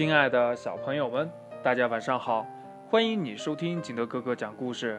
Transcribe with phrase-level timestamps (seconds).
[0.00, 1.30] 亲爱的小朋友们，
[1.62, 2.46] 大家晚上好！
[2.88, 4.98] 欢迎你收听景德哥哥讲故事。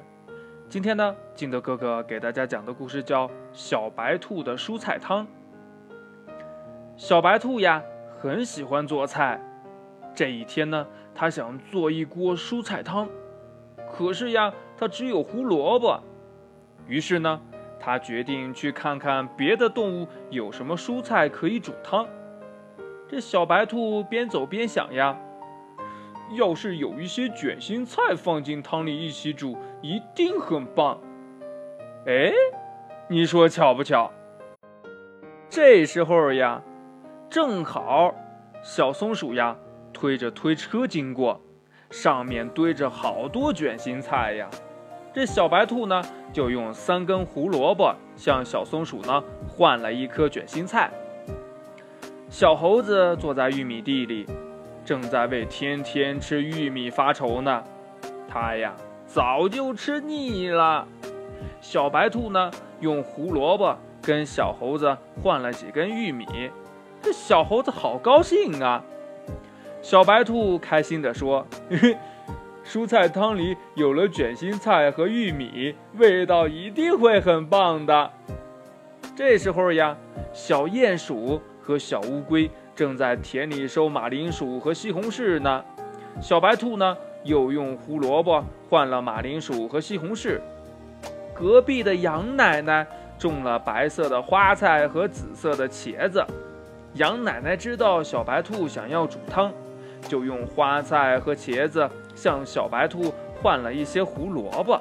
[0.70, 5.26] 今天呢，景德哥哥给大家讲的故事叫《小白兔的蔬菜汤》。
[6.96, 7.82] 小白兔呀，
[8.20, 9.42] 很喜欢做菜。
[10.14, 10.86] 这一天呢，
[11.16, 13.10] 他想做一锅蔬菜汤，
[13.92, 16.00] 可是呀，他只有胡萝卜。
[16.86, 17.42] 于是呢，
[17.80, 22.08] 他决定去看看别的动物有什么蔬菜可以煮汤。
[23.12, 25.20] 这小白兔边走边想呀，
[26.38, 30.98] 要是有一些卷心菜放进汤里一起煮，一定很棒。
[32.08, 32.32] 哎，
[33.10, 34.10] 你说巧不巧？
[35.50, 36.62] 这时候呀，
[37.30, 38.16] 正好
[38.64, 39.58] 小松鼠呀
[39.92, 41.42] 推着推车经过，
[41.90, 44.50] 上面堆着好多卷心菜呀。
[45.14, 50.90] 这小白兔呢，就用三根胡萝卜向小松鼠呢换了一颗卷心菜。
[52.32, 54.26] 小猴子坐在玉米地里，
[54.86, 57.62] 正在为天天吃玉米发愁呢。
[58.30, 58.74] 它呀，
[59.06, 60.88] 早就吃腻了。
[61.60, 66.26] 小白兔呢，用胡萝卜跟小猴子换了几根玉米。
[67.02, 68.82] 这小猴子好高兴啊！
[69.82, 71.98] 小白兔开心地说：“嘿，
[72.64, 78.10] 蔬菜汤里有了卷心菜和玉米，味道一定会很棒的。”
[79.18, 79.98] 这时候呀，
[80.32, 81.42] 小鼹鼠。
[81.62, 85.64] 和小乌龟正在田里收马铃薯和西红柿呢，
[86.22, 90.40] 小白兔呢又用胡萝卜换了马铃薯和西红柿。
[91.34, 92.86] 隔壁的杨奶奶
[93.18, 96.26] 种了白色的花菜和紫色的茄子，
[96.96, 99.52] 杨奶奶知道小白兔想要煮汤，
[100.08, 104.80] 就用花菜和茄子向小白兔换了一些胡萝卜。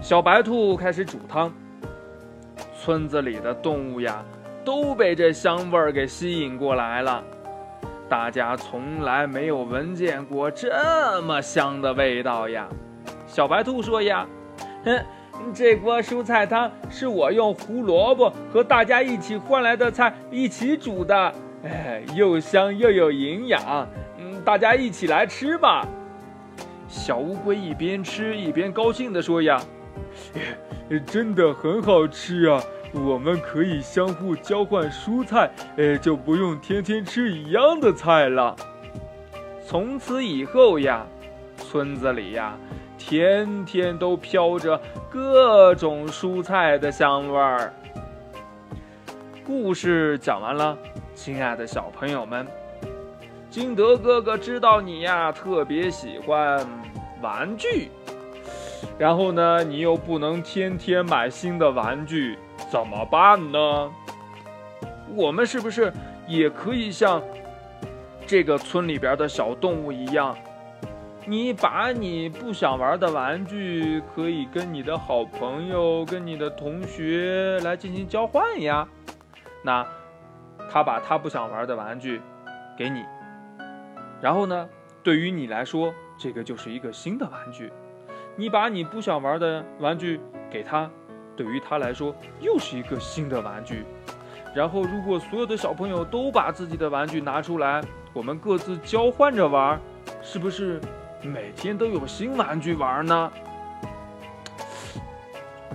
[0.00, 1.52] 小白兔开始煮汤，
[2.78, 4.24] 村子里的动物呀。
[4.66, 7.22] 都被这香味儿给吸引过来了，
[8.08, 12.68] 大家从来没有闻见过这么香的味道呀！
[13.28, 14.26] 小白兔说呀
[14.84, 15.00] ：“哼，
[15.54, 21.32] 这锅蔬菜汤是我用胡萝卜和大家一起换来的菜一起煮的，
[21.62, 23.88] 哎，又香又有营养。
[24.18, 25.86] 嗯，大家一起来吃吧。”
[26.88, 29.62] 小乌龟一边吃一边高兴地说呀
[31.06, 32.60] ：“真的很好吃啊！”
[32.92, 38.56] 我们可以相互交换蔬菜，哎，就不用天天吃一样的菜了。
[39.64, 41.04] 从此以后呀，
[41.56, 42.56] 村子里呀，
[42.96, 44.80] 天天都飘着
[45.10, 47.72] 各种蔬菜的香味儿。
[49.44, 50.76] 故事讲完了，
[51.14, 52.46] 亲爱的小朋友们，
[53.50, 56.66] 金德哥哥知道你呀特别喜欢
[57.20, 57.90] 玩具，
[58.98, 62.38] 然后呢，你又不能天天买新的玩具。
[62.70, 63.92] 怎么办呢？
[65.14, 65.92] 我们是不是
[66.26, 67.22] 也可以像
[68.26, 70.36] 这个村里边的小动物一样？
[71.26, 78.86] 你把你不想玩的玩具，可以跟你的好朋友、跟你的同学来进行交换呀。
[79.62, 79.86] 那
[80.70, 82.20] 他把他不想玩的玩具
[82.78, 83.04] 给你，
[84.20, 84.68] 然后呢，
[85.02, 87.72] 对于你来说，这个就是一个新的玩具。
[88.36, 90.20] 你把你不想玩的玩具
[90.50, 90.88] 给他。
[91.36, 93.84] 对于他来说，又是一个新的玩具。
[94.54, 97.82] 然后，如果所有的小朋友都把自己的玩具拿出来，
[98.14, 99.78] 我们各自交换着玩，
[100.22, 100.80] 是不是
[101.22, 103.30] 每天都有新玩具玩呢？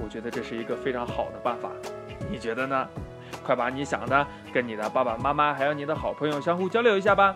[0.04, 1.70] 我觉得这是一个非常好的办法，
[2.30, 2.88] 你觉得呢？
[3.44, 7.36] 快把你想的跟你的爸爸妈妈还有你的好朋友相互交流一下吧。